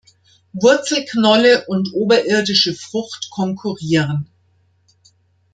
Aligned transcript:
Wurzelknolle 0.53 1.65
und 1.67 1.93
oberirdische 1.93 2.73
Frucht 2.73 3.29
konkurrieren. 3.29 4.25